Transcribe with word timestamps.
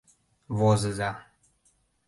—Возыза! 0.57 1.11